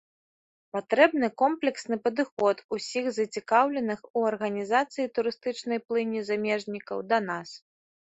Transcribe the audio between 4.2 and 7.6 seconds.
у арганізацыі турыстычнай плыні замежнікаў да нас.